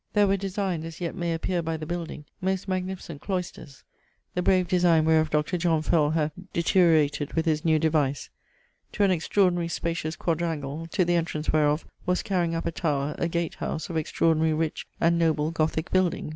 There 0.13 0.25
were 0.25 0.35
designed 0.35 0.83
(as 0.83 0.99
yet 0.99 1.13
may 1.13 1.31
appeare 1.37 1.61
by 1.63 1.77
the 1.77 1.85
building) 1.85 2.25
most 2.41 2.67
magnificent 2.67 3.21
cloysters 3.21 3.83
(the 4.33 4.41
brave 4.41 4.67
designe 4.67 5.05
wherof 5.05 5.29
Dr. 5.29 5.59
John 5.59 5.83
Fell 5.83 6.09
hath 6.09 6.31
deteriorated 6.53 7.33
with 7.33 7.45
his 7.45 7.63
new 7.63 7.77
device) 7.77 8.31
to 8.93 9.03
an 9.03 9.11
extraordinary 9.11 9.67
spacious 9.67 10.15
quadrangle, 10.15 10.87
to 10.87 11.05
the 11.05 11.13
entrance 11.13 11.53
whereof 11.53 11.85
was 12.07 12.23
carrying 12.23 12.55
up 12.55 12.65
a 12.65 12.71
tower 12.71 13.13
(a 13.19 13.27
gate 13.27 13.53
house) 13.61 13.91
of 13.91 13.95
extraordinary 13.97 14.55
rich 14.55 14.87
and 14.99 15.19
noble 15.19 15.51
Gothique 15.51 15.91
building. 15.91 16.29